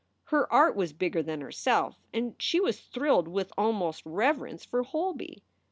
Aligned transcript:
Her 0.29 0.51
art 0.51 0.75
was 0.75 0.93
bigger 0.93 1.21
than 1.21 1.41
herself 1.41 2.01
and 2.11 2.33
she 2.41 2.59
was 2.59 2.79
thrilled 2.79 3.27
with 3.27 3.53
almost 3.55 4.01
reverence 4.03 4.65
for 4.65 4.81
Holby. 4.81 5.43